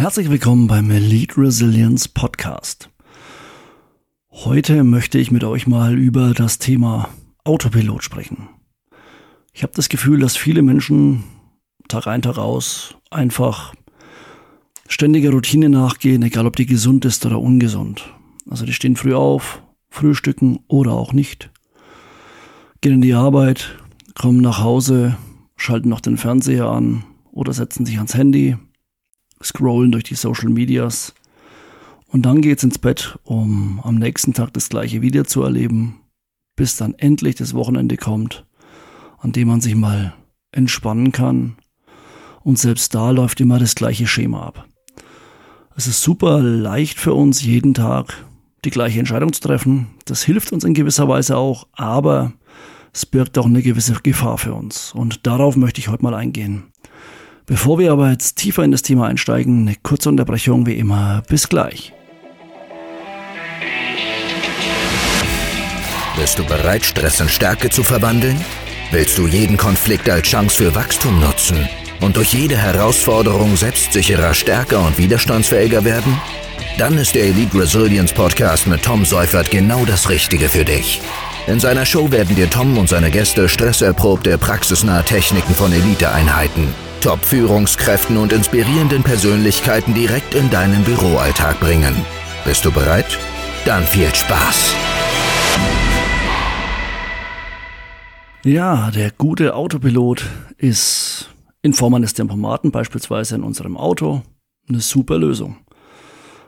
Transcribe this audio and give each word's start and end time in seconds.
Herzlich 0.00 0.30
willkommen 0.30 0.66
beim 0.66 0.90
Elite 0.90 1.36
Resilience 1.36 2.08
Podcast. 2.08 2.88
Heute 4.30 4.82
möchte 4.82 5.18
ich 5.18 5.30
mit 5.30 5.44
euch 5.44 5.66
mal 5.66 5.98
über 5.98 6.32
das 6.32 6.58
Thema 6.58 7.10
Autopilot 7.44 8.02
sprechen. 8.02 8.48
Ich 9.52 9.62
habe 9.62 9.74
das 9.76 9.90
Gefühl, 9.90 10.18
dass 10.20 10.38
viele 10.38 10.62
Menschen 10.62 11.24
Tag 11.88 12.06
ein, 12.06 12.22
Tag 12.22 12.38
aus 12.38 12.94
einfach 13.10 13.74
ständiger 14.88 15.32
Routine 15.32 15.68
nachgehen, 15.68 16.22
egal 16.22 16.46
ob 16.46 16.56
die 16.56 16.64
gesund 16.64 17.04
ist 17.04 17.26
oder 17.26 17.38
ungesund. 17.38 18.10
Also 18.48 18.64
die 18.64 18.72
stehen 18.72 18.96
früh 18.96 19.12
auf, 19.12 19.62
frühstücken 19.90 20.60
oder 20.66 20.92
auch 20.92 21.12
nicht, 21.12 21.50
gehen 22.80 22.94
in 22.94 23.02
die 23.02 23.12
Arbeit, 23.12 23.76
kommen 24.14 24.40
nach 24.40 24.62
Hause, 24.62 25.18
schalten 25.56 25.90
noch 25.90 26.00
den 26.00 26.16
Fernseher 26.16 26.70
an 26.70 27.04
oder 27.32 27.52
setzen 27.52 27.84
sich 27.84 27.98
ans 27.98 28.14
Handy, 28.14 28.56
scrollen 29.42 29.92
durch 29.92 30.04
die 30.04 30.14
Social 30.14 30.50
Medias 30.50 31.14
und 32.12 32.22
dann 32.22 32.40
geht's 32.40 32.64
ins 32.64 32.78
Bett, 32.78 33.18
um 33.22 33.80
am 33.84 33.94
nächsten 33.94 34.34
Tag 34.34 34.52
das 34.52 34.68
gleiche 34.68 35.00
wieder 35.00 35.24
zu 35.24 35.42
erleben, 35.42 36.00
bis 36.56 36.76
dann 36.76 36.94
endlich 36.94 37.36
das 37.36 37.54
Wochenende 37.54 37.96
kommt, 37.96 38.44
an 39.18 39.32
dem 39.32 39.48
man 39.48 39.60
sich 39.60 39.76
mal 39.76 40.14
entspannen 40.50 41.12
kann. 41.12 41.56
Und 42.42 42.58
selbst 42.58 42.94
da 42.94 43.10
läuft 43.10 43.40
immer 43.40 43.58
das 43.58 43.74
gleiche 43.74 44.06
Schema 44.06 44.44
ab. 44.44 44.66
Es 45.76 45.86
ist 45.86 46.02
super 46.02 46.40
leicht 46.40 46.98
für 46.98 47.14
uns, 47.14 47.42
jeden 47.44 47.74
Tag 47.74 48.24
die 48.64 48.70
gleiche 48.70 48.98
Entscheidung 48.98 49.32
zu 49.32 49.40
treffen. 49.40 49.86
Das 50.04 50.22
hilft 50.22 50.52
uns 50.52 50.64
in 50.64 50.74
gewisser 50.74 51.08
Weise 51.08 51.36
auch, 51.36 51.68
aber 51.72 52.32
es 52.92 53.06
birgt 53.06 53.38
auch 53.38 53.46
eine 53.46 53.62
gewisse 53.62 53.94
Gefahr 54.02 54.36
für 54.36 54.52
uns. 54.52 54.92
Und 54.92 55.26
darauf 55.26 55.56
möchte 55.56 55.80
ich 55.80 55.88
heute 55.88 56.02
mal 56.02 56.14
eingehen. 56.14 56.64
Bevor 57.50 57.80
wir 57.80 57.90
aber 57.90 58.12
jetzt 58.12 58.36
tiefer 58.36 58.62
in 58.62 58.70
das 58.70 58.82
Thema 58.82 59.08
einsteigen, 59.08 59.66
eine 59.66 59.74
kurze 59.82 60.08
Unterbrechung 60.08 60.66
wie 60.66 60.74
immer. 60.74 61.24
Bis 61.28 61.48
gleich. 61.48 61.92
Bist 66.16 66.38
du 66.38 66.44
bereit, 66.44 66.84
Stress 66.84 67.18
in 67.18 67.28
Stärke 67.28 67.68
zu 67.68 67.82
verwandeln? 67.82 68.40
Willst 68.92 69.18
du 69.18 69.26
jeden 69.26 69.56
Konflikt 69.56 70.08
als 70.08 70.28
Chance 70.28 70.58
für 70.58 70.74
Wachstum 70.76 71.18
nutzen 71.18 71.68
und 72.00 72.16
durch 72.16 72.32
jede 72.32 72.56
Herausforderung 72.56 73.56
selbstsicherer, 73.56 74.32
stärker 74.32 74.86
und 74.86 74.96
widerstandsfähiger 74.96 75.84
werden? 75.84 76.20
Dann 76.78 76.98
ist 76.98 77.16
der 77.16 77.24
Elite 77.24 77.58
Resilience 77.58 78.12
Podcast 78.12 78.68
mit 78.68 78.84
Tom 78.84 79.04
Seufert 79.04 79.50
genau 79.50 79.84
das 79.84 80.08
Richtige 80.08 80.48
für 80.48 80.64
dich. 80.64 81.00
In 81.48 81.58
seiner 81.58 81.84
Show 81.84 82.12
werden 82.12 82.36
dir 82.36 82.48
Tom 82.48 82.78
und 82.78 82.88
seine 82.88 83.10
Gäste 83.10 83.48
stresserprobte, 83.48 84.38
praxisnahe 84.38 85.02
Techniken 85.04 85.54
von 85.56 85.72
Eliteeinheiten, 85.72 86.68
Top-Führungskräften 87.00 88.18
und 88.18 88.32
inspirierenden 88.32 89.02
Persönlichkeiten 89.02 89.94
direkt 89.94 90.34
in 90.34 90.50
deinen 90.50 90.84
Büroalltag 90.84 91.58
bringen. 91.58 91.94
Bist 92.44 92.64
du 92.64 92.70
bereit? 92.70 93.18
Dann 93.64 93.84
viel 93.84 94.14
Spaß! 94.14 94.74
Ja, 98.44 98.90
der 98.90 99.10
gute 99.10 99.54
Autopilot 99.54 100.26
ist 100.56 101.30
in 101.62 101.72
Form 101.72 101.94
eines 101.94 102.14
Tempomaten, 102.14 102.70
beispielsweise 102.70 103.34
in 103.34 103.42
unserem 103.42 103.76
Auto, 103.76 104.22
eine 104.68 104.80
super 104.80 105.18
Lösung. 105.18 105.56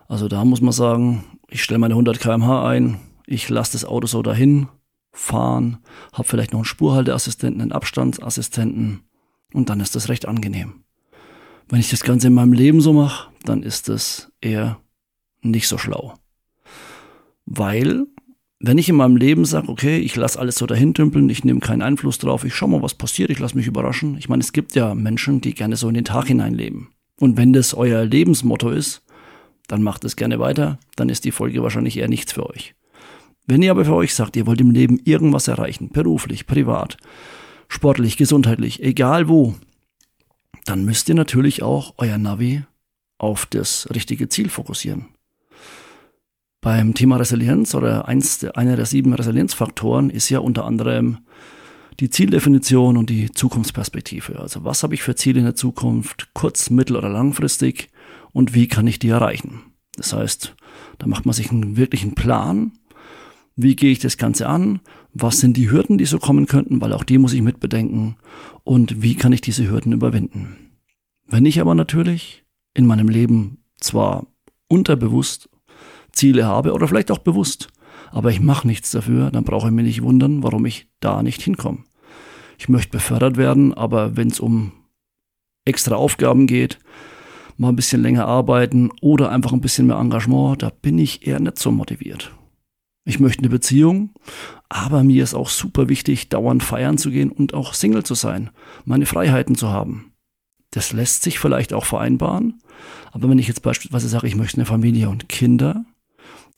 Also 0.09 0.29
da 0.29 0.45
muss 0.45 0.61
man 0.61 0.73
sagen, 0.73 1.25
ich 1.49 1.63
stelle 1.63 1.79
meine 1.79 1.95
100 1.95 2.21
km/h 2.21 2.67
ein, 2.67 2.99
ich 3.27 3.49
lasse 3.49 3.73
das 3.73 3.85
Auto 3.85 4.07
so 4.07 4.23
dahin 4.23 4.69
fahren, 5.13 5.79
habe 6.13 6.29
vielleicht 6.29 6.53
noch 6.53 6.61
einen 6.61 6.65
Spurhalteassistenten, 6.67 7.61
einen 7.61 7.73
Abstandsassistenten 7.73 9.03
und 9.53 9.69
dann 9.69 9.81
ist 9.81 9.95
das 9.95 10.09
recht 10.09 10.27
angenehm. 10.27 10.85
Wenn 11.69 11.81
ich 11.81 11.91
das 11.91 12.03
Ganze 12.03 12.29
in 12.29 12.35
meinem 12.35 12.53
Leben 12.53 12.81
so 12.81 12.93
mache, 12.93 13.31
dann 13.45 13.63
ist 13.63 13.89
das 13.89 14.31
eher 14.41 14.81
nicht 15.43 15.69
so 15.69 15.79
schlau. 15.79 16.15
Weil 17.47 18.07
wenn 18.61 18.79
ich 18.79 18.89
in 18.89 18.97
meinem 18.97 19.17
Leben 19.17 19.45
sage, 19.45 19.69
okay, 19.69 19.99
ich 19.99 20.15
lasse 20.15 20.39
alles 20.39 20.55
so 20.55 20.67
dahin 20.67 20.95
tümpeln, 20.95 21.29
ich 21.29 21.45
nehme 21.45 21.59
keinen 21.59 21.83
Einfluss 21.83 22.19
drauf, 22.19 22.45
ich 22.45 22.55
schau 22.55 22.69
mal, 22.69 22.83
was 22.83 22.95
passiert, 22.95 23.31
ich 23.31 23.41
lasse 23.41 23.57
mich 23.57 23.67
überraschen. 23.67 24.17
Ich 24.19 24.29
meine, 24.29 24.41
es 24.41 24.53
gibt 24.53 24.77
ja 24.77 24.95
Menschen, 24.95 25.41
die 25.41 25.55
gerne 25.55 25.77
so 25.77 25.89
in 25.89 25.95
den 25.95 26.05
Tag 26.05 26.29
hineinleben. 26.29 26.89
Und 27.19 27.37
wenn 27.37 27.53
das 27.53 27.75
euer 27.75 28.05
Lebensmotto 28.05 28.71
ist, 28.71 29.03
dann 29.67 29.83
macht 29.83 30.05
es 30.05 30.17
gerne 30.17 30.39
weiter, 30.39 30.79
dann 30.97 31.09
ist 31.09 31.25
die 31.25 31.33
Folge 31.33 31.63
wahrscheinlich 31.63 31.97
eher 31.97 32.09
nichts 32.09 32.33
für 32.33 32.49
euch. 32.49 32.75
Wenn 33.47 33.63
ihr 33.63 33.73
aber 33.73 33.85
für 33.85 33.95
euch 33.95 34.15
sagt, 34.15 34.37
ihr 34.37 34.47
wollt 34.47 34.61
im 34.61 34.71
Leben 34.71 35.01
irgendwas 35.05 35.49
erreichen, 35.49 35.89
beruflich, 35.89 36.47
privat, 36.47 36.99
sportlich, 37.73 38.19
gesundheitlich, 38.19 38.83
egal 38.83 39.29
wo, 39.29 39.55
dann 40.67 40.85
müsst 40.85 41.09
ihr 41.09 41.15
natürlich 41.15 41.63
auch 41.63 41.95
euer 41.97 42.19
Navi 42.19 42.65
auf 43.17 43.47
das 43.47 43.89
richtige 43.95 44.29
Ziel 44.29 44.51
fokussieren. 44.51 45.07
Beim 46.61 46.95
Thema 46.95 47.17
Resilienz 47.17 47.75
oder 47.75 48.07
eins, 48.07 48.45
einer 48.45 48.77
der 48.77 48.87
sieben 48.87 49.15
Resilienzfaktoren 49.15 50.11
ist 50.11 50.29
ja 50.29 50.39
unter 50.39 50.65
anderem 50.65 51.19
die 51.99 52.11
Zieldefinition 52.11 52.97
und 52.97 53.09
die 53.11 53.33
Zukunftsperspektive. 53.33 54.39
Also 54.39 54.65
was 54.65 54.83
habe 54.83 54.95
ich 54.95 55.03
für 55.03 55.17
Ziele 55.17 55.41
in 55.41 55.47
der 55.47 55.55
Zukunft, 55.55 56.29
kurz-, 56.35 56.71
mittel- 56.71 56.97
oder 56.97 57.09
langfristig 57.09 57.89
und 58.33 58.55
wie 58.55 58.69
kann 58.69 58.87
ich 58.87 58.99
die 58.99 59.09
erreichen? 59.09 59.63
Das 59.97 60.13
heißt, 60.13 60.55
da 60.99 61.07
macht 61.07 61.27
man 61.27 61.33
sich 61.33 61.51
einen 61.51 61.77
wirklichen 61.77 62.15
Plan. 62.15 62.73
Wie 63.57 63.77
gehe 63.77 63.93
ich 63.93 63.99
das 63.99 64.17
Ganze 64.17 64.47
an? 64.47 64.81
Was 65.15 65.41
sind 65.41 65.57
die 65.57 65.71
Hürden, 65.71 65.99
die 65.99 66.07
so 66.07 66.19
kommen 66.19 66.47
könnten? 66.47 66.81
Weil 66.81 66.93
auch 66.93 67.05
die 67.05 67.19
muss 67.19 67.33
ich 67.33 67.43
mit 67.43 67.61
bedenken. 67.61 68.17
Und 68.65 69.03
wie 69.03 69.15
kann 69.15 69.33
ich 69.33 69.41
diese 69.41 69.69
Hürden 69.69 69.93
überwinden? 69.93 70.57
Wenn 71.27 71.47
ich 71.47 71.61
aber 71.61 71.75
natürlich 71.75 72.45
in 72.75 72.87
meinem 72.87 73.09
Leben 73.09 73.59
zwar 73.79 74.27
unterbewusst 74.69 75.49
Ziele 76.13 76.47
habe 76.47 76.73
oder 76.73 76.89
vielleicht 76.89 77.11
auch 77.11 77.19
bewusst, 77.19 77.69
aber 78.11 78.31
ich 78.31 78.41
mache 78.41 78.67
nichts 78.67 78.91
dafür, 78.91 79.31
dann 79.31 79.45
brauche 79.45 79.69
ich 79.69 79.73
mich 79.73 79.85
nicht 79.85 80.03
wundern, 80.03 80.43
warum 80.43 80.67
ich 80.67 80.89
da 81.01 81.23
nicht 81.23 81.43
hinkomme. 81.43 81.85
Ich 82.59 82.69
möchte 82.69 82.91
befördert 82.91 83.37
werden, 83.37 83.75
aber 83.75 84.17
wenn 84.17 84.29
es 84.29 84.41
um 84.41 84.73
extra 85.65 85.97
Aufgaben 85.97 86.47
geht, 86.47 86.79
mal 87.57 87.71
ein 87.71 87.77
bisschen 87.77 88.03
länger 88.03 88.27
arbeiten 88.27 88.91
oder 89.01 89.31
einfach 89.31 89.53
ein 89.53 89.61
bisschen 89.61 89.87
mehr 89.87 89.97
Engagement, 89.97 90.63
da 90.63 90.71
bin 90.71 90.99
ich 90.99 91.27
eher 91.27 91.41
nicht 91.41 91.59
so 91.59 91.71
motiviert. 91.71 92.33
Ich 93.05 93.19
möchte 93.19 93.41
eine 93.41 93.49
Beziehung, 93.49 94.11
aber 94.69 95.03
mir 95.03 95.25
ist 95.25 95.35
auch 95.35 95.49
super 95.49 95.89
wichtig, 95.89 96.29
dauernd 96.29 96.63
feiern 96.63 96.99
zu 96.99 97.11
gehen 97.11 97.33
und 97.33 97.53
auch 97.53 97.75
Single 97.75 98.05
zu 98.05 98.15
sein, 98.15 98.51
meine 98.85 99.07
Freiheiten 99.07 99.57
zu 99.57 99.69
haben. 99.69 100.13
Das 100.71 100.93
lässt 100.93 101.23
sich 101.23 101.39
vielleicht 101.39 101.73
auch 101.73 101.85
vereinbaren, 101.85 102.63
aber 103.11 103.29
wenn 103.29 103.39
ich 103.39 103.49
jetzt 103.49 103.63
beispielsweise 103.63 104.09
sage, 104.09 104.29
ich 104.29 104.37
möchte 104.37 104.59
eine 104.59 104.67
Familie 104.67 105.09
und 105.09 105.29
Kinder, 105.29 105.85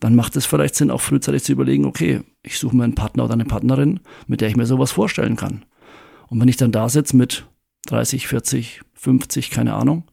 dann 0.00 0.14
macht 0.14 0.36
es 0.36 0.44
vielleicht 0.44 0.74
Sinn, 0.74 0.90
auch 0.90 1.00
frühzeitig 1.00 1.44
zu 1.44 1.52
überlegen, 1.52 1.86
okay, 1.86 2.20
ich 2.42 2.58
suche 2.58 2.76
mir 2.76 2.84
einen 2.84 2.94
Partner 2.94 3.24
oder 3.24 3.32
eine 3.32 3.46
Partnerin, 3.46 4.00
mit 4.26 4.40
der 4.40 4.48
ich 4.48 4.56
mir 4.56 4.66
sowas 4.66 4.92
vorstellen 4.92 5.36
kann. 5.36 5.64
Und 6.28 6.40
wenn 6.40 6.48
ich 6.48 6.58
dann 6.58 6.72
da 6.72 6.88
sitze 6.88 7.16
mit 7.16 7.46
30, 7.86 8.26
40, 8.28 8.82
50, 8.92 9.50
keine 9.50 9.74
Ahnung, 9.74 10.04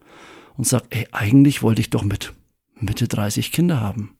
und 0.56 0.66
sage, 0.66 0.86
ey, 0.92 1.08
eigentlich 1.12 1.63
wollte 1.63 1.81
ich 1.81 1.90
doch 1.90 2.03
mit 2.03 2.34
Mitte 2.75 3.08
30 3.08 3.52
Kinder 3.52 3.80
haben. 3.80 4.18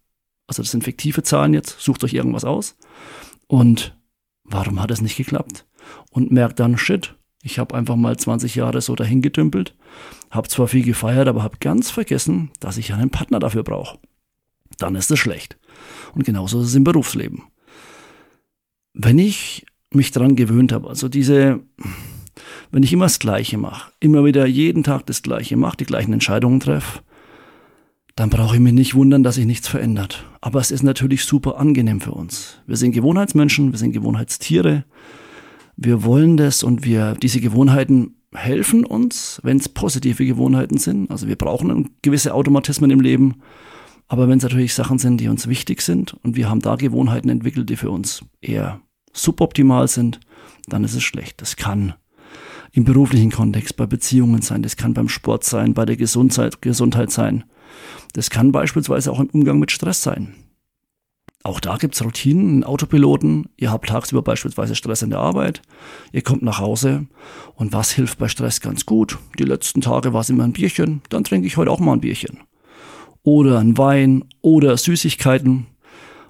Also 0.51 0.63
das 0.63 0.72
sind 0.72 0.84
fiktive 0.84 1.23
Zahlen 1.23 1.53
jetzt, 1.53 1.79
sucht 1.79 2.03
euch 2.03 2.13
irgendwas 2.13 2.44
aus. 2.44 2.75
Und 3.47 3.97
warum 4.44 4.81
hat 4.81 4.91
es 4.91 5.01
nicht 5.01 5.17
geklappt? 5.17 5.66
Und 6.09 6.31
merkt 6.31 6.59
dann, 6.59 6.78
shit, 6.78 7.16
ich 7.41 7.57
habe 7.57 7.73
einfach 7.75 7.95
mal 7.95 8.17
20 8.17 8.56
Jahre 8.56 8.81
so 8.81 8.95
dahin 8.95 9.22
getümpelt, 9.22 9.75
habe 10.29 10.47
zwar 10.47 10.67
viel 10.67 10.84
gefeiert, 10.84 11.28
aber 11.28 11.41
habe 11.41 11.57
ganz 11.59 11.89
vergessen, 11.89 12.51
dass 12.59 12.78
ich 12.78 12.94
einen 12.94 13.09
Partner 13.09 13.39
dafür 13.39 13.63
brauche 13.63 13.97
dann 14.81 14.95
ist 14.95 15.12
es 15.12 15.19
schlecht. 15.19 15.57
Und 16.13 16.25
genauso 16.25 16.62
ist 16.62 16.68
es 16.68 16.75
im 16.75 16.83
Berufsleben. 16.83 17.44
Wenn 18.94 19.19
ich 19.19 19.66
mich 19.91 20.12
daran 20.12 20.35
gewöhnt 20.35 20.72
habe, 20.72 20.89
also 20.89 21.09
diese, 21.09 21.62
wenn 22.72 22.83
ich 22.83 22.94
immer 22.94 23.06
das 23.06 23.19
Gleiche 23.19 23.57
mache, 23.57 23.91
immer 24.00 24.25
wieder 24.25 24.45
jeden 24.45 24.83
Tag 24.83 25.06
das 25.06 25.22
Gleiche 25.22 25.57
mache, 25.57 25.78
die 25.78 25.85
gleichen 25.85 26.13
Entscheidungen 26.13 26.59
treffe, 26.59 27.01
dann 28.21 28.29
brauche 28.29 28.53
ich 28.53 28.62
mich 28.62 28.73
nicht 28.73 28.94
wundern, 28.94 29.23
dass 29.23 29.33
sich 29.33 29.47
nichts 29.47 29.68
verändert. 29.68 30.23
Aber 30.41 30.59
es 30.59 30.69
ist 30.69 30.83
natürlich 30.83 31.25
super 31.25 31.57
angenehm 31.57 32.01
für 32.01 32.12
uns. 32.12 32.59
Wir 32.68 32.77
sind 32.77 32.91
Gewohnheitsmenschen, 32.91 33.71
wir 33.71 33.79
sind 33.79 33.94
Gewohnheitstiere. 33.94 34.85
Wir 35.75 36.03
wollen 36.03 36.38
das 36.38 36.62
und 36.62 36.85
wir, 36.85 37.15
diese 37.15 37.41
Gewohnheiten 37.41 38.18
helfen 38.35 38.85
uns, 38.85 39.39
wenn 39.41 39.57
es 39.57 39.69
positive 39.69 40.23
Gewohnheiten 40.23 40.77
sind. 40.77 41.09
Also 41.09 41.27
wir 41.27 41.35
brauchen 41.35 41.95
gewisse 42.03 42.35
Automatismen 42.35 42.91
im 42.91 43.00
Leben. 43.00 43.41
Aber 44.07 44.29
wenn 44.29 44.38
es 44.38 44.44
natürlich 44.44 44.75
Sachen 44.75 45.00
sind, 45.00 45.18
die 45.18 45.27
uns 45.27 45.47
wichtig 45.47 45.81
sind 45.81 46.13
und 46.21 46.35
wir 46.35 46.47
haben 46.47 46.59
da 46.59 46.75
Gewohnheiten 46.75 47.29
entwickelt, 47.29 47.71
die 47.71 47.75
für 47.75 47.89
uns 47.89 48.23
eher 48.39 48.81
suboptimal 49.13 49.88
sind, 49.88 50.19
dann 50.68 50.83
ist 50.83 50.94
es 50.94 51.01
schlecht. 51.01 51.41
Das 51.41 51.56
kann 51.56 51.95
im 52.71 52.83
beruflichen 52.83 53.31
Kontext 53.31 53.77
bei 53.77 53.88
Beziehungen 53.88 54.44
sein, 54.44 54.62
das 54.62 54.77
kann 54.77 54.94
beim 54.94 55.09
Sport 55.09 55.44
sein, 55.44 55.73
bei 55.73 55.85
der 55.85 55.97
Gesundheit, 55.97 56.62
Gesundheit 56.62 57.09
sein. 57.09 57.45
Das 58.13 58.30
kann 58.30 58.52
beispielsweise 58.52 59.12
auch 59.12 59.19
im 59.19 59.30
Umgang 59.30 59.60
mit 59.60 59.72
Stress 59.72 60.02
sein. 60.02 60.36
Auch 61.44 61.60
da 61.60 61.78
gibt's 61.78 62.04
Routinen, 62.04 62.50
einen 62.50 62.63
Autopiloten. 62.63 63.50
Ihr 63.58 63.72
habt 63.72 63.90
tagsüber 63.90 64.22
beispielsweise 64.22 64.75
Stress 64.75 65.02
in 65.02 65.10
der 65.10 65.19
Arbeit. 65.19 65.62
Ihr 66.12 66.22
kommt 66.22 66.44
nach 66.44 66.60
Hause. 66.60 67.08
Und 67.56 67.74
was 67.74 67.92
hilft 67.92 68.19
bei 68.19 68.28
Stress 68.28 68.62
ganz 68.62 68.86
gut? 68.86 69.18
Die 69.40 69.44
letzten 69.44 69.81
Tage 69.81 70.13
war 70.13 70.22
es 70.22 70.30
immer 70.30 70.44
ein 70.44 70.54
Bierchen. 70.54 71.02
Dann 71.10 71.24
trinke 71.24 71.48
ich 71.48 71.58
heute 71.58 71.72
auch 71.72 71.80
mal 71.80 71.94
ein 71.94 72.02
Bierchen. 72.02 72.40
oder 73.24 73.60
ein 73.60 73.78
Wein 73.78 74.25
oder 74.42 74.78
Süßigkeiten. 74.78 75.68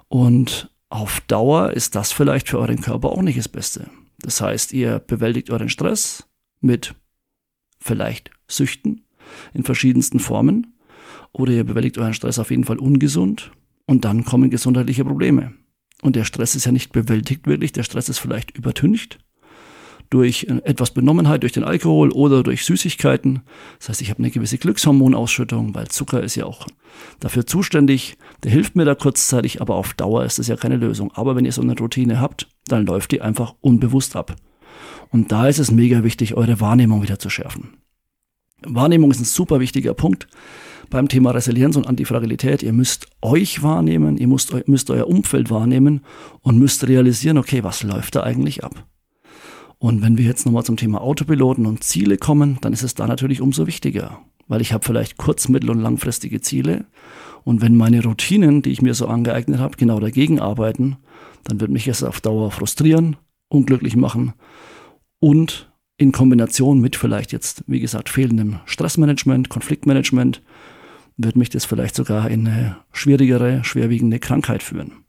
Und 0.07 0.69
auf 0.89 1.22
Dauer 1.22 1.72
ist 1.72 1.95
das 1.95 2.12
vielleicht 2.12 2.50
für 2.50 2.60
euren 2.60 2.81
Körper 2.81 3.10
auch 3.10 3.22
nicht 3.22 3.38
das 3.38 3.48
Beste. 3.48 3.89
Das 4.19 4.42
heißt, 4.42 4.74
ihr 4.74 5.00
bewältigt 5.00 5.50
euren 5.50 5.69
Stress 5.69 6.27
mit 6.60 6.95
vielleicht 7.80 8.31
Süchten 8.48 9.06
in 9.54 9.63
verschiedensten 9.63 10.19
Formen 10.19 10.74
oder 11.33 11.54
ihr 11.54 11.63
bewältigt 11.63 11.98
euren 11.98 12.13
Stress 12.13 12.39
auf 12.39 12.51
jeden 12.51 12.63
Fall 12.63 12.78
ungesund 12.78 13.51
und 13.86 14.06
dann 14.06 14.25
kommen 14.25 14.50
gesundheitliche 14.50 15.06
Probleme. 15.06 15.54
Und 16.01 16.16
der 16.16 16.25
Stress 16.25 16.56
ist 16.56 16.66
ja 16.66 16.72
nicht 16.72 16.92
bewältigt 16.92 17.48
wirklich, 17.48 17.72
der 17.72 17.83
Stress 17.83 18.10
ist 18.10 18.19
vielleicht 18.19 18.57
übertüncht 18.57 19.19
durch 20.12 20.44
äh, 20.44 20.62
etwas 20.63 20.92
Benommenheit, 20.92 21.42
durch 21.42 21.54
den 21.54 21.63
Alkohol 21.63 22.12
oder 22.12 22.44
durch 22.44 22.63
Süßigkeiten. 22.66 23.42
Das 23.80 23.89
heißt, 23.89 24.01
ich 24.01 24.12
habe 24.12 24.19
eine 24.19 24.30
gewisse 24.30 24.60
Glückshormonausschüttung, 24.60 25.74
weil 25.74 25.88
Zucker 25.88 26.22
ist 26.22 26.36
ja 26.36 26.45
auch 26.45 26.68
dafür 27.19 27.48
zuständig. 27.48 28.18
Der 28.44 28.51
hilft 28.51 28.75
mir 28.75 28.86
da 28.86 28.94
kurzzeitig, 28.94 29.62
aber 29.62 29.75
auf 29.75 29.95
Dauer 29.95 30.25
ist 30.25 30.38
das 30.38 30.48
ja 30.48 30.57
keine 30.57 30.77
Lösung. 30.77 31.12
Aber 31.13 31.36
wenn 31.36 31.45
ihr 31.45 31.51
so 31.51 31.62
eine 31.62 31.77
Routine 31.77 32.19
habt, 32.19 32.48
dann 32.68 32.86
läuft 32.86 33.12
die 33.12 33.22
einfach 33.22 33.56
unbewusst 33.62 34.16
ab. 34.16 34.36
Und 35.10 35.31
da 35.31 35.48
ist 35.48 35.60
es 35.60 35.72
mega 35.72 36.04
wichtig, 36.04 36.36
eure 36.36 36.60
Wahrnehmung 36.60 37.01
wieder 37.01 37.19
zu 37.19 37.30
schärfen. 37.30 37.77
Wahrnehmung 38.63 39.12
ist 39.12 39.19
ein 39.19 39.25
super 39.25 39.60
wichtiger 39.60 39.94
Punkt 39.94 40.27
beim 40.91 41.07
Thema 41.07 41.31
Resilienz 41.31 41.75
und 41.75 41.88
Antifragilität. 41.88 42.61
Ihr 42.61 42.73
müsst 42.73 43.07
euch 43.21 43.63
wahrnehmen, 43.63 44.17
ihr 44.17 44.27
müsst, 44.27 44.53
müsst 44.67 44.91
euer 44.91 45.07
Umfeld 45.07 45.49
wahrnehmen 45.49 46.01
und 46.41 46.59
müsst 46.59 46.88
realisieren, 46.88 47.39
okay, 47.39 47.63
was 47.63 47.81
läuft 47.81 48.15
da 48.15 48.23
eigentlich 48.23 48.63
ab? 48.63 48.85
Und 49.79 50.03
wenn 50.03 50.19
wir 50.19 50.25
jetzt 50.25 50.45
nochmal 50.45 50.63
zum 50.63 50.77
Thema 50.77 51.01
Autopiloten 51.01 51.65
und 51.65 51.83
Ziele 51.83 52.17
kommen, 52.17 52.59
dann 52.61 52.71
ist 52.71 52.83
es 52.83 52.93
da 52.93 53.07
natürlich 53.07 53.41
umso 53.41 53.65
wichtiger, 53.65 54.19
weil 54.47 54.61
ich 54.61 54.73
habe 54.73 54.85
vielleicht 54.85 55.17
kurz-, 55.17 55.49
mittel- 55.49 55.71
und 55.71 55.81
langfristige 55.81 56.39
Ziele. 56.41 56.85
Und 57.43 57.61
wenn 57.61 57.75
meine 57.75 58.03
Routinen, 58.03 58.61
die 58.61 58.69
ich 58.69 58.83
mir 58.83 58.93
so 58.93 59.07
angeeignet 59.07 59.59
habe, 59.59 59.77
genau 59.77 59.99
dagegen 59.99 60.39
arbeiten, 60.39 60.97
dann 61.45 61.59
wird 61.59 61.71
mich 61.71 61.88
es 61.88 62.03
auf 62.03 62.21
Dauer 62.21 62.51
frustrieren, 62.51 63.15
unglücklich 63.49 63.95
machen 63.95 64.33
und 65.19 65.71
in 65.97 66.11
Kombination 66.11 66.79
mit 66.79 66.95
vielleicht 66.95 67.31
jetzt, 67.31 67.63
wie 67.67 67.79
gesagt, 67.79 68.09
fehlendem 68.09 68.59
Stressmanagement, 68.65 69.49
Konfliktmanagement, 69.49 70.41
wird 71.18 71.36
mich 71.36 71.50
das 71.50 71.66
vielleicht 71.66 71.96
sogar 71.96 72.30
in 72.30 72.48
eine 72.48 72.78
schwierigere, 72.92 73.63
schwerwiegende 73.63 74.19
Krankheit 74.19 74.63
führen. 74.63 75.06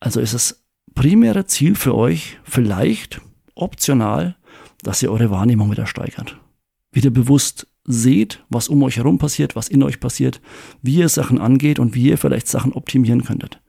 Also 0.00 0.20
ist 0.20 0.34
es 0.34 0.64
primäre 0.94 1.46
Ziel 1.46 1.74
für 1.74 1.94
euch 1.94 2.38
vielleicht 2.44 3.20
optional, 3.54 4.36
dass 4.82 5.02
ihr 5.02 5.10
eure 5.10 5.30
Wahrnehmung 5.30 5.70
wieder 5.70 5.86
steigert. 5.86 6.38
Wieder 6.92 7.10
bewusst 7.10 7.66
seht, 7.84 8.44
was 8.48 8.68
um 8.68 8.82
euch 8.82 8.96
herum 8.96 9.18
passiert, 9.18 9.56
was 9.56 9.68
in 9.68 9.82
euch 9.82 10.00
passiert, 10.00 10.40
wie 10.82 10.96
ihr 10.96 11.08
Sachen 11.08 11.40
angeht 11.40 11.78
und 11.78 11.94
wie 11.94 12.08
ihr 12.08 12.18
vielleicht 12.18 12.48
Sachen 12.48 12.72
optimieren 12.72 13.24
könntet. 13.24 13.60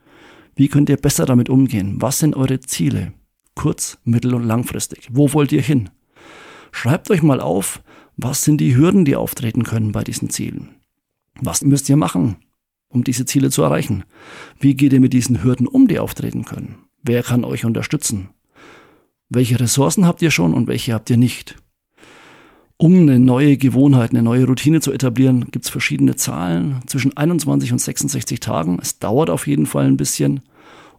Wie 0.55 0.67
könnt 0.67 0.89
ihr 0.89 0.97
besser 0.97 1.25
damit 1.25 1.49
umgehen? 1.49 2.01
Was 2.01 2.19
sind 2.19 2.35
eure 2.35 2.59
Ziele? 2.59 3.13
Kurz, 3.55 3.97
mittel- 4.03 4.33
und 4.33 4.43
langfristig. 4.43 5.07
Wo 5.11 5.33
wollt 5.33 5.51
ihr 5.51 5.61
hin? 5.61 5.89
Schreibt 6.71 7.09
euch 7.09 7.23
mal 7.23 7.39
auf, 7.39 7.81
was 8.17 8.43
sind 8.43 8.59
die 8.59 8.75
Hürden, 8.75 9.05
die 9.05 9.15
auftreten 9.15 9.63
können 9.63 9.91
bei 9.91 10.03
diesen 10.03 10.29
Zielen? 10.29 10.75
Was 11.41 11.63
müsst 11.63 11.89
ihr 11.89 11.97
machen, 11.97 12.37
um 12.89 13.03
diese 13.03 13.25
Ziele 13.25 13.49
zu 13.49 13.61
erreichen? 13.63 14.03
Wie 14.59 14.75
geht 14.75 14.93
ihr 14.93 14.99
mit 14.99 15.13
diesen 15.13 15.43
Hürden 15.43 15.67
um, 15.67 15.87
die 15.87 15.99
auftreten 15.99 16.45
können? 16.45 16.75
Wer 17.01 17.23
kann 17.23 17.43
euch 17.43 17.65
unterstützen? 17.65 18.29
Welche 19.29 19.59
Ressourcen 19.59 20.05
habt 20.05 20.21
ihr 20.21 20.31
schon 20.31 20.53
und 20.53 20.67
welche 20.67 20.93
habt 20.93 21.09
ihr 21.09 21.17
nicht? 21.17 21.55
Um 22.77 22.93
eine 22.93 23.19
neue 23.19 23.57
Gewohnheit, 23.57 24.11
eine 24.11 24.23
neue 24.23 24.45
Routine 24.45 24.79
zu 24.79 24.93
etablieren, 24.93 25.51
gibt 25.51 25.65
es 25.65 25.71
verschiedene 25.71 26.15
Zahlen 26.15 26.81
zwischen 26.87 27.15
21 27.15 27.73
und 27.73 27.79
66 27.79 28.39
Tagen. 28.39 28.79
Es 28.81 28.99
dauert 28.99 29.29
auf 29.29 29.47
jeden 29.47 29.65
Fall 29.65 29.85
ein 29.85 29.97
bisschen, 29.97 30.41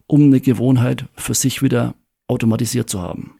um 0.05 0.23
eine 0.23 0.41
Gewohnheit 0.41 1.05
für 1.15 1.33
sich 1.33 1.63
wieder 1.63 1.95
automatisiert 2.27 2.89
zu 2.89 3.01
haben. 3.01 3.31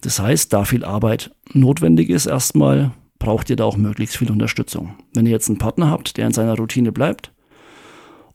Das 0.00 0.20
heißt, 0.20 0.52
da 0.52 0.64
viel 0.64 0.84
Arbeit 0.84 1.34
notwendig 1.52 2.08
ist 2.08 2.26
erstmal, 2.26 2.92
braucht 3.18 3.50
ihr 3.50 3.56
da 3.56 3.64
auch 3.64 3.76
möglichst 3.76 4.16
viel 4.16 4.30
Unterstützung. 4.30 4.94
Wenn 5.14 5.26
ihr 5.26 5.32
jetzt 5.32 5.48
einen 5.48 5.58
Partner 5.58 5.90
habt, 5.90 6.16
der 6.16 6.26
in 6.26 6.32
seiner 6.32 6.56
Routine 6.56 6.92
bleibt, 6.92 7.32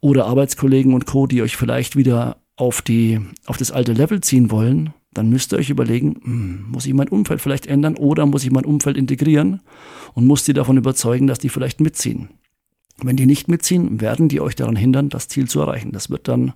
oder 0.02 0.26
Arbeitskollegen 0.26 0.94
und 0.94 1.06
Co., 1.06 1.28
die 1.28 1.42
euch 1.42 1.56
vielleicht 1.56 1.96
wieder 1.96 2.38
auf, 2.56 2.82
die, 2.82 3.20
auf 3.46 3.58
das 3.58 3.72
alte 3.72 3.94
Level 3.94 4.22
ziehen 4.22 4.52
wollen, 4.52 4.94
dann 5.14 5.30
müsst 5.30 5.54
ihr 5.54 5.60
euch 5.60 5.70
überlegen, 5.70 6.20
hm, 6.24 6.66
muss 6.70 6.86
ich 6.86 6.94
mein 6.94 7.10
Umfeld 7.10 7.42
vielleicht 7.42 7.68
ändern 7.68 7.96
oder 7.96 8.26
muss 8.26 8.44
ich 8.44 8.52
mein 8.52 8.66
Umfeld 8.66 8.98
integrieren 8.98 9.62
und 10.14 10.26
muss 10.26 10.44
die 10.44 10.54
davon 10.54 10.78
überzeugen, 10.78 11.28
dass 11.28 11.40
die 11.40 11.50
vielleicht 11.50 11.80
mitziehen. 11.82 12.30
Wenn 13.04 13.18
die 13.18 13.26
nicht 13.26 13.48
mitziehen, 13.48 14.02
werden 14.02 14.30
die 14.30 14.42
euch 14.42 14.56
daran 14.56 14.76
hindern, 14.76 15.10
das 15.10 15.28
Ziel 15.28 15.48
zu 15.48 15.60
erreichen. 15.60 15.92
Das 15.92 16.10
wird 16.10 16.28
dann 16.28 16.54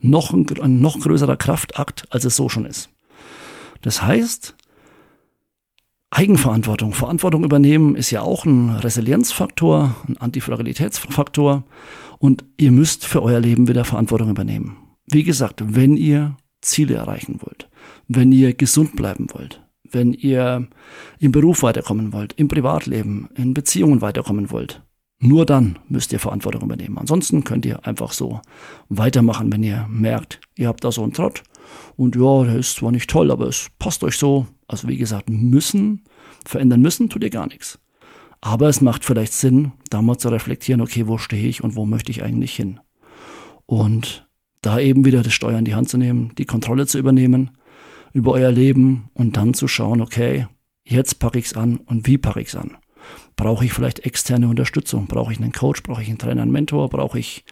noch 0.00 0.32
ein, 0.32 0.46
ein 0.60 0.80
noch 0.80 0.98
größerer 0.98 1.36
Kraftakt, 1.36 2.06
als 2.10 2.24
es 2.24 2.36
so 2.36 2.48
schon 2.48 2.64
ist. 2.64 2.90
Das 3.82 4.02
heißt, 4.02 4.56
Eigenverantwortung, 6.10 6.92
Verantwortung 6.92 7.44
übernehmen 7.44 7.94
ist 7.94 8.10
ja 8.10 8.22
auch 8.22 8.44
ein 8.44 8.70
Resilienzfaktor, 8.70 9.94
ein 10.08 10.16
Antifragilitätsfaktor 10.16 11.64
und 12.18 12.44
ihr 12.56 12.72
müsst 12.72 13.06
für 13.06 13.22
euer 13.22 13.38
Leben 13.38 13.68
wieder 13.68 13.84
Verantwortung 13.84 14.28
übernehmen. 14.30 14.76
Wie 15.06 15.22
gesagt, 15.22 15.62
wenn 15.64 15.96
ihr 15.96 16.36
Ziele 16.62 16.94
erreichen 16.94 17.38
wollt, 17.42 17.68
wenn 18.08 18.32
ihr 18.32 18.54
gesund 18.54 18.96
bleiben 18.96 19.28
wollt, 19.34 19.62
wenn 19.88 20.12
ihr 20.12 20.68
im 21.20 21.32
Beruf 21.32 21.62
weiterkommen 21.62 22.12
wollt, 22.12 22.32
im 22.34 22.48
Privatleben, 22.48 23.28
in 23.36 23.54
Beziehungen 23.54 24.00
weiterkommen 24.00 24.50
wollt, 24.50 24.82
nur 25.20 25.46
dann 25.46 25.78
müsst 25.88 26.12
ihr 26.12 26.18
Verantwortung 26.18 26.62
übernehmen. 26.62 26.98
Ansonsten 26.98 27.44
könnt 27.44 27.66
ihr 27.66 27.86
einfach 27.86 28.12
so 28.12 28.40
weitermachen, 28.88 29.52
wenn 29.52 29.62
ihr 29.62 29.86
merkt, 29.88 30.40
ihr 30.56 30.68
habt 30.68 30.82
da 30.82 30.90
so 30.90 31.02
einen 31.02 31.12
Trott 31.12 31.42
und 31.96 32.16
ja, 32.16 32.44
der 32.44 32.56
ist 32.56 32.76
zwar 32.76 32.92
nicht 32.92 33.10
toll, 33.10 33.30
aber 33.30 33.46
es 33.46 33.68
passt 33.78 34.02
euch 34.04 34.16
so. 34.16 34.46
Also 34.68 34.88
wie 34.88 34.96
gesagt, 34.96 35.28
müssen, 35.28 36.04
verändern 36.44 36.80
müssen, 36.80 37.08
tut 37.08 37.24
ihr 37.24 37.30
gar 37.30 37.46
nichts. 37.46 37.78
Aber 38.40 38.68
es 38.68 38.80
macht 38.80 39.04
vielleicht 39.04 39.32
Sinn, 39.32 39.72
da 39.90 40.00
mal 40.00 40.16
zu 40.16 40.28
reflektieren, 40.28 40.80
okay, 40.80 41.06
wo 41.06 41.18
stehe 41.18 41.48
ich 41.48 41.62
und 41.62 41.76
wo 41.76 41.84
möchte 41.84 42.10
ich 42.10 42.22
eigentlich 42.22 42.54
hin? 42.54 42.80
Und 43.66 44.28
da 44.62 44.78
eben 44.78 45.04
wieder 45.04 45.22
das 45.22 45.32
Steuer 45.32 45.58
in 45.58 45.64
die 45.64 45.74
Hand 45.74 45.88
zu 45.88 45.98
nehmen, 45.98 46.32
die 46.38 46.46
Kontrolle 46.46 46.86
zu 46.86 46.98
übernehmen 46.98 47.52
über 48.12 48.32
euer 48.32 48.50
Leben 48.50 49.08
und 49.14 49.36
dann 49.36 49.54
zu 49.54 49.68
schauen, 49.68 50.00
okay, 50.00 50.46
jetzt 50.84 51.18
packe 51.18 51.38
ich 51.38 51.46
es 51.46 51.54
an 51.54 51.76
und 51.76 52.06
wie 52.06 52.18
packe 52.18 52.40
ich 52.40 52.48
es 52.48 52.56
an? 52.56 52.76
Brauche 53.36 53.64
ich 53.64 53.72
vielleicht 53.72 54.00
externe 54.00 54.48
Unterstützung? 54.48 55.06
Brauche 55.06 55.32
ich 55.32 55.40
einen 55.40 55.52
Coach? 55.52 55.82
Brauche 55.82 56.02
ich 56.02 56.08
einen 56.08 56.18
Trainer, 56.18 56.42
einen 56.42 56.50
Mentor? 56.50 56.90
Brauche 56.90 57.18
ich 57.18 57.44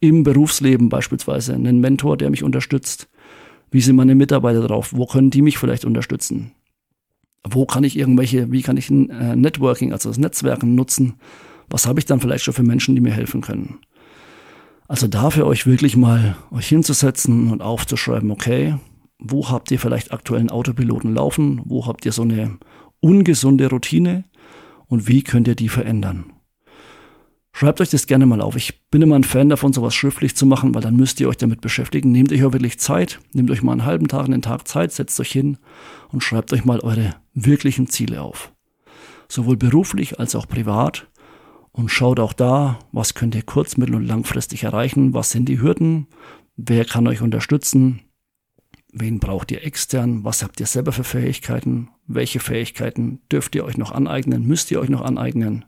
im 0.00 0.22
Berufsleben 0.24 0.88
beispielsweise 0.88 1.54
einen 1.54 1.80
Mentor, 1.80 2.16
der 2.16 2.30
mich 2.30 2.42
unterstützt? 2.42 3.08
Wie 3.70 3.80
sind 3.80 3.96
meine 3.96 4.14
Mitarbeiter 4.14 4.66
drauf? 4.66 4.92
Wo 4.94 5.06
können 5.06 5.30
die 5.30 5.42
mich 5.42 5.58
vielleicht 5.58 5.84
unterstützen? 5.84 6.52
Wo 7.48 7.66
kann 7.66 7.84
ich 7.84 7.98
irgendwelche, 7.98 8.50
wie 8.50 8.62
kann 8.62 8.76
ich 8.76 8.90
ein 8.90 9.10
äh, 9.10 9.36
Networking, 9.36 9.92
also 9.92 10.08
das 10.08 10.18
Netzwerken 10.18 10.74
nutzen? 10.74 11.14
Was 11.68 11.86
habe 11.86 11.98
ich 11.98 12.06
dann 12.06 12.20
vielleicht 12.20 12.44
schon 12.44 12.54
für 12.54 12.62
Menschen, 12.62 12.94
die 12.94 13.00
mir 13.00 13.12
helfen 13.12 13.40
können? 13.40 13.78
Also 14.88 15.08
dafür 15.08 15.46
euch 15.46 15.66
wirklich 15.66 15.96
mal 15.96 16.36
euch 16.50 16.68
hinzusetzen 16.68 17.50
und 17.50 17.60
aufzuschreiben, 17.60 18.30
okay, 18.30 18.76
wo 19.18 19.48
habt 19.48 19.70
ihr 19.70 19.78
vielleicht 19.78 20.12
aktuellen 20.12 20.50
Autopiloten 20.50 21.14
laufen? 21.14 21.60
Wo 21.64 21.86
habt 21.86 22.04
ihr 22.06 22.12
so 22.12 22.22
eine 22.22 22.58
ungesunde 23.00 23.68
Routine? 23.68 24.24
Und 24.86 25.08
wie 25.08 25.22
könnt 25.22 25.48
ihr 25.48 25.56
die 25.56 25.68
verändern? 25.68 26.32
Schreibt 27.58 27.80
euch 27.80 27.88
das 27.88 28.06
gerne 28.06 28.26
mal 28.26 28.42
auf. 28.42 28.54
Ich 28.56 28.82
bin 28.90 29.00
immer 29.00 29.16
ein 29.16 29.24
Fan 29.24 29.48
davon, 29.48 29.72
sowas 29.72 29.94
schriftlich 29.94 30.36
zu 30.36 30.44
machen, 30.44 30.74
weil 30.74 30.82
dann 30.82 30.94
müsst 30.94 31.18
ihr 31.20 31.28
euch 31.30 31.38
damit 31.38 31.62
beschäftigen. 31.62 32.12
Nehmt 32.12 32.30
euch 32.30 32.44
auch 32.44 32.52
wirklich 32.52 32.78
Zeit, 32.78 33.18
nehmt 33.32 33.50
euch 33.50 33.62
mal 33.62 33.72
einen 33.72 33.86
halben 33.86 34.08
Tag, 34.08 34.26
einen 34.26 34.42
Tag 34.42 34.68
Zeit, 34.68 34.92
setzt 34.92 35.18
euch 35.20 35.32
hin 35.32 35.56
und 36.12 36.22
schreibt 36.22 36.52
euch 36.52 36.66
mal 36.66 36.80
eure 36.80 37.16
wirklichen 37.32 37.86
Ziele 37.86 38.20
auf. 38.20 38.52
Sowohl 39.30 39.56
beruflich 39.56 40.20
als 40.20 40.34
auch 40.34 40.46
privat. 40.46 41.08
Und 41.72 41.88
schaut 41.88 42.20
auch 42.20 42.34
da, 42.34 42.78
was 42.92 43.14
könnt 43.14 43.34
ihr 43.34 43.42
kurz-, 43.42 43.78
mittel- 43.78 43.94
und 43.94 44.06
langfristig 44.06 44.64
erreichen, 44.64 45.14
was 45.14 45.30
sind 45.30 45.48
die 45.48 45.58
Hürden, 45.58 46.08
wer 46.56 46.84
kann 46.84 47.08
euch 47.08 47.22
unterstützen, 47.22 48.02
Wen 48.98 49.18
braucht 49.18 49.50
ihr 49.50 49.62
extern? 49.62 50.24
Was 50.24 50.42
habt 50.42 50.58
ihr 50.58 50.64
selber 50.64 50.90
für 50.90 51.04
Fähigkeiten? 51.04 51.90
Welche 52.06 52.40
Fähigkeiten 52.40 53.20
dürft 53.30 53.54
ihr 53.54 53.62
euch 53.66 53.76
noch 53.76 53.92
aneignen? 53.92 54.46
Müsst 54.46 54.70
ihr 54.70 54.80
euch 54.80 54.88
noch 54.88 55.02
aneignen? 55.02 55.66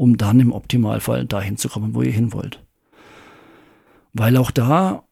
Um 0.00 0.16
dann 0.16 0.40
im 0.40 0.52
Optimalfall 0.52 1.26
dahin 1.26 1.58
zu 1.58 1.68
kommen, 1.68 1.94
wo 1.94 2.00
ihr 2.00 2.12
hin 2.12 2.32
wollt. 2.32 2.64
Weil 4.14 4.38
auch 4.38 4.50
da, 4.50 5.04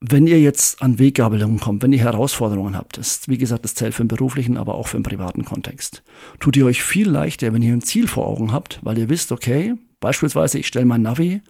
wenn 0.00 0.26
ihr 0.26 0.40
jetzt 0.40 0.82
an 0.82 0.98
Weggabelungen 0.98 1.60
kommt, 1.60 1.82
wenn 1.84 1.92
ihr 1.92 2.00
Herausforderungen 2.00 2.76
habt, 2.76 2.98
ist 2.98 3.28
wie 3.28 3.38
gesagt 3.38 3.64
das 3.64 3.76
zählt 3.76 3.94
für 3.94 4.02
den 4.02 4.08
beruflichen, 4.08 4.56
aber 4.56 4.74
auch 4.74 4.88
für 4.88 4.98
den 4.98 5.04
privaten 5.04 5.44
Kontext, 5.44 6.02
tut 6.40 6.56
ihr 6.56 6.66
euch 6.66 6.82
viel 6.82 7.08
leichter, 7.08 7.52
wenn 7.52 7.62
ihr 7.62 7.72
ein 7.72 7.82
Ziel 7.82 8.08
vor 8.08 8.26
Augen 8.26 8.52
habt, 8.52 8.80
weil 8.82 8.98
ihr 8.98 9.08
wisst, 9.08 9.30
okay, 9.30 9.74
beispielsweise 10.00 10.58
ich 10.58 10.66
stelle 10.66 10.86
mein 10.86 11.02
Navi 11.02 11.40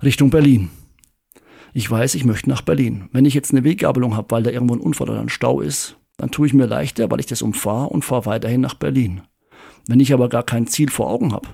Richtung 0.00 0.30
Berlin 0.30 0.70
ich 1.76 1.90
weiß, 1.90 2.14
ich 2.14 2.24
möchte 2.24 2.48
nach 2.48 2.62
Berlin. 2.62 3.10
Wenn 3.12 3.26
ich 3.26 3.34
jetzt 3.34 3.52
eine 3.52 3.62
Weggabelung 3.62 4.16
habe, 4.16 4.30
weil 4.30 4.42
da 4.42 4.50
irgendwo 4.50 4.72
ein 4.72 4.80
Unfall 4.80 5.10
oder 5.10 5.20
ein 5.20 5.28
Stau 5.28 5.60
ist, 5.60 5.98
dann 6.16 6.30
tue 6.30 6.46
ich 6.46 6.54
mir 6.54 6.64
leichter, 6.64 7.10
weil 7.10 7.20
ich 7.20 7.26
das 7.26 7.42
umfahre 7.42 7.90
und 7.90 8.02
fahre 8.02 8.24
weiterhin 8.24 8.62
nach 8.62 8.72
Berlin. 8.72 9.20
Wenn 9.86 10.00
ich 10.00 10.14
aber 10.14 10.30
gar 10.30 10.42
kein 10.42 10.66
Ziel 10.66 10.90
vor 10.90 11.10
Augen 11.10 11.34
habe, 11.34 11.48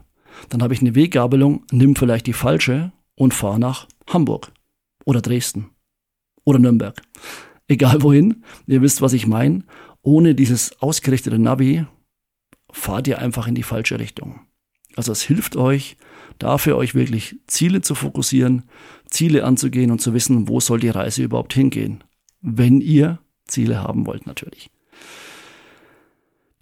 dann 0.49 0.63
habe 0.63 0.75
ich 0.75 0.81
eine 0.81 0.95
Weggabelung, 0.95 1.65
nimm 1.71 1.97
vielleicht 1.97 2.27
die 2.27 2.33
falsche 2.33 2.93
und 3.15 3.35
fahr 3.35 3.59
nach 3.59 3.87
Hamburg 4.09 4.53
oder 5.05 5.21
Dresden 5.21 5.71
oder 6.45 6.59
Nürnberg. 6.59 7.01
Egal 7.69 8.03
wohin, 8.03 8.45
ihr 8.67 8.83
wisst, 8.83 9.03
was 9.03 9.13
ich 9.13 9.27
meine. 9.27 9.65
Ohne 10.03 10.35
dieses 10.35 10.81
ausgerichtete 10.83 11.39
Navi 11.39 11.87
fahrt 12.73 13.07
ihr 13.07 13.19
einfach 13.19 13.47
in 13.47 13.55
die 13.55 13.63
falsche 13.63 13.99
Richtung. 13.99 14.41
Also 14.97 15.13
es 15.13 15.23
hilft 15.23 15.57
euch, 15.57 15.97
dafür 16.39 16.77
euch 16.77 16.95
wirklich 16.95 17.37
Ziele 17.47 17.81
zu 17.81 17.95
fokussieren, 17.95 18.65
Ziele 19.09 19.45
anzugehen 19.45 19.91
und 19.91 20.01
zu 20.01 20.13
wissen, 20.13 20.49
wo 20.49 20.61
soll 20.61 20.81
die 20.81 20.89
Reise 20.89 21.23
überhaupt 21.23 21.55
hingehen. 21.55 22.03
Wenn 22.41 22.81
ihr 22.81 23.21
Ziele 23.47 23.83
haben 23.83 24.07
wollt 24.07 24.27
natürlich. 24.27 24.71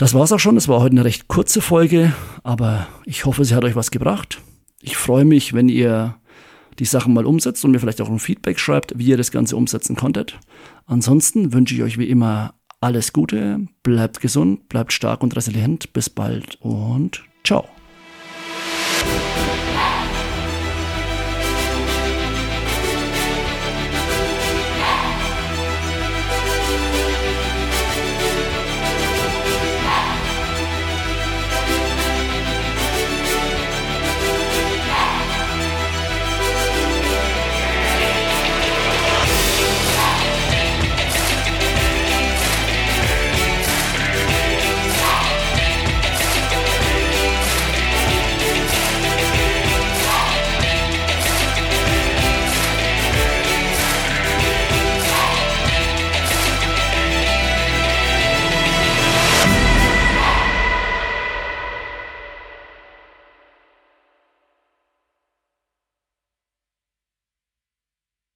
Das 0.00 0.14
war's 0.14 0.33
auch 0.33 0.38
schon. 0.38 0.57
Es 0.57 0.66
war 0.66 0.80
heute 0.80 0.92
eine 0.92 1.04
recht 1.04 1.28
kurze 1.28 1.61
Folge, 1.61 2.14
aber 2.42 2.88
ich 3.04 3.26
hoffe, 3.26 3.45
sie 3.45 3.54
hat 3.54 3.66
euch 3.66 3.76
was 3.76 3.90
gebracht. 3.90 4.40
Ich 4.80 4.97
freue 4.97 5.26
mich, 5.26 5.52
wenn 5.52 5.69
ihr 5.69 6.16
die 6.78 6.87
Sachen 6.87 7.12
mal 7.12 7.26
umsetzt 7.26 7.62
und 7.66 7.73
mir 7.73 7.80
vielleicht 7.80 8.00
auch 8.00 8.09
ein 8.09 8.19
Feedback 8.19 8.59
schreibt, 8.59 8.99
wie 8.99 9.09
ihr 9.09 9.19
das 9.19 9.30
Ganze 9.30 9.59
umsetzen 9.59 9.97
konntet. 9.97 10.40
Ansonsten 10.87 11.52
wünsche 11.52 11.75
ich 11.75 11.83
euch 11.83 11.99
wie 11.99 12.09
immer 12.09 12.54
alles 12.80 13.12
Gute, 13.12 13.66
bleibt 13.83 14.23
gesund, 14.23 14.71
bleibt 14.71 14.95
stark 14.95 15.23
und 15.23 15.37
resilient. 15.37 15.92
Bis 15.92 16.09
bald 16.09 16.57
und 16.62 17.23
ciao. 17.45 17.69